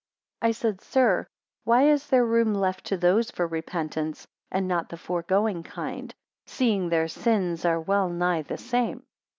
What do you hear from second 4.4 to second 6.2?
and not to the foregoing kind,